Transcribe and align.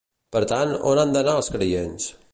Per 0.35 0.41
tant, 0.51 0.73
on 0.93 1.03
han 1.03 1.15
d'anar 1.19 1.37
els 1.43 1.53
creients? 1.57 2.13